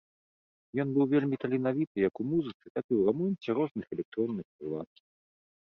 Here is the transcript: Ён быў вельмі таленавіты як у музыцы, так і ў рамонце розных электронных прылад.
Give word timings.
Ён 0.83 0.87
быў 0.93 1.05
вельмі 1.13 1.35
таленавіты 1.43 1.97
як 2.09 2.15
у 2.23 2.27
музыцы, 2.31 2.57
так 2.75 2.83
і 2.87 2.93
ў 2.99 3.13
рамонце 3.13 3.49
розных 3.61 3.87
электронных 3.99 4.45
прылад. 4.57 4.89